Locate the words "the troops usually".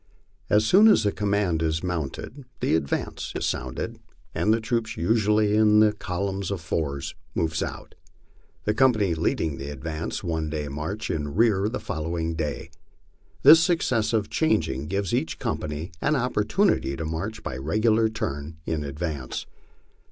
4.51-5.55